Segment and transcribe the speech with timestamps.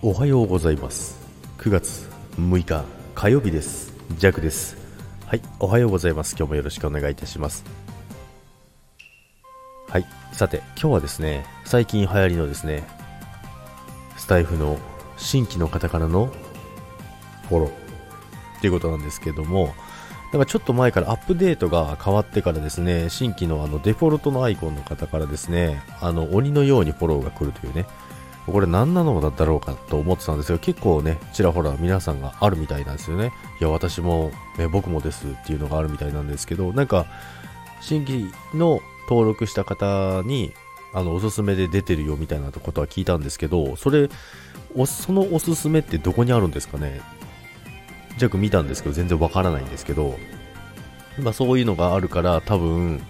[0.00, 1.18] おはようございます。
[1.58, 2.84] 9月6日
[3.16, 3.92] 火曜日です。
[4.16, 4.76] ジャックです。
[5.26, 6.36] はいおはようございます。
[6.38, 7.64] 今日もよろしくお願いいたします。
[9.88, 12.84] はいさて今日はですね最近流行りのですね
[14.16, 14.78] スタイフの
[15.16, 16.26] 新規の方からの
[17.48, 19.74] フォローということなんですけども
[20.32, 27.86] なんかちょっと前からアップデートが変わってからですね、新規のあのデフォルトのアイコンの方からですね、あの鬼のようにフォローが来るというね、
[28.52, 33.32] これ何なのだろうかと思ってたんですが、結構ね、ちらほら皆さんがあるみたいなんですよね。
[33.60, 37.06] いや、私も、ね、僕もですっていうのがあるみたいなんですけど、なんか、
[37.80, 40.52] 新規の登録した方に、
[40.94, 44.08] あの、おすすめで出てるよみたいなことは聞いたんですけど、それ、
[44.86, 47.00] そのおすすめってどこにあるんですかね？
[48.18, 50.18] 弱見たんですけど、全然わからないんですけど、
[51.20, 53.02] まあそういうのがあるから多分、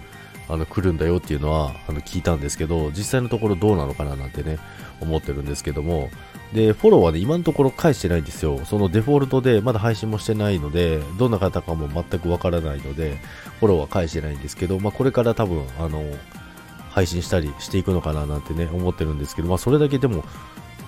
[0.49, 4.57] あの来るんだよっていうのはあの聞いたんですけど実際のところどうなのかななんてね
[4.99, 6.09] 思ってるんですけども。
[6.53, 8.59] でフォローはね今のところ返してないんですよ。
[8.65, 13.19] そのデフォルトでまだ配信もしてないのでどんな方かも全くわからないので
[13.59, 16.03] フォローは返してないんですけど、まあ、これから多分あの
[16.89, 20.23] 配信したりしていくのかななんてね思ってるんですけど、まあ、それだけでも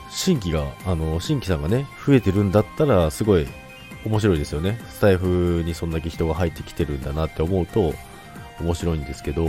[0.09, 3.47] 新規があの新規さんがね増えてるんだったらすごい
[4.03, 4.79] 面白いですよね。
[4.89, 7.93] スタイフにそんだけ人が入ってきてるんだなって思うと
[8.61, 9.45] 面白いんですけど、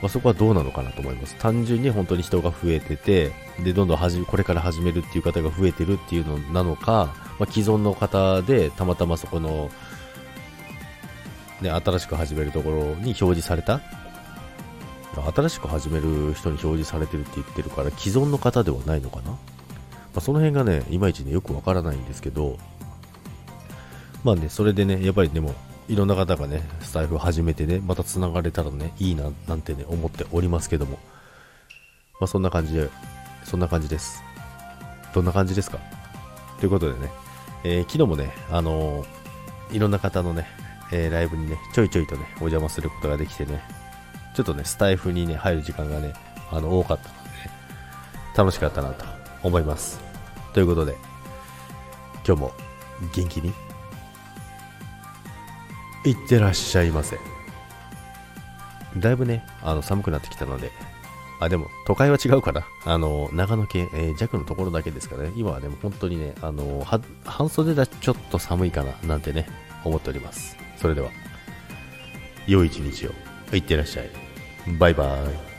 [0.00, 1.36] まあ、そこはどうなのかなと思います。
[1.36, 3.32] 単純に本当に人が増えてて、
[3.62, 9.70] で、どんどんはじこれから始めるっていう方が増えてるっていうのなのか、まあ、既存の方でたまたまそこの、
[11.60, 13.80] ね、新しく始めるところに表示された。
[15.36, 19.38] 新しく始める人に表示されてるって言ってるから既存の方ではないのかな、ま
[20.16, 22.58] あ、その辺がねいまいちねよくわからないんですけど。
[24.24, 25.54] まあねそれでねやっぱりでも
[25.88, 30.98] いろんな方がね、スタイフを始めてね、また繋がれたらね、いいな、なんてね、思っておりますけども。
[32.20, 32.88] まあ、そんな感じで、
[33.44, 34.22] そんな感じです。
[35.12, 35.78] どんな感じですか？
[36.60, 37.10] ということでね、
[37.64, 40.46] えー、昨日もね、あのー、いろんな方のね、
[40.92, 43.60] えー、ライブにね、ちょいちょいとね、お邪魔することができてね、
[44.34, 46.14] ちょっとね、スタイフにね、入る時間がね、
[46.50, 47.34] あの、多かったので、ね、
[48.36, 49.04] 楽しかったなと
[49.42, 50.00] 思います。
[50.54, 50.96] ということで、
[52.26, 52.52] 今日も
[53.14, 53.52] 元気に
[56.04, 57.18] いってらっしゃいませ。
[58.96, 60.70] だいぶね、あの寒くなってきたので、
[61.40, 62.64] あ、でも都会は違うかな。
[62.84, 66.86] あの、長野県、えー、弱のところだけですからね、今はでも本当にね、あの、
[67.24, 69.48] 半袖だちょっと寒いかな、なんてね、
[69.84, 70.56] 思っております。
[70.76, 71.10] それでは、
[72.46, 73.10] 良い一日を。
[73.52, 74.10] いってらっしゃい。
[74.78, 75.51] バイバイ。